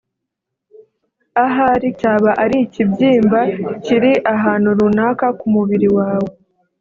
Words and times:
ahari 1.45 1.89
cyaba 1.99 2.29
ari 2.43 2.57
ikibyimba 2.65 3.39
kiri 3.83 4.11
ahantu 4.35 4.69
runaka 4.77 5.25
ku 5.39 5.45
mubiri 5.53 5.87
wawe 5.97 6.29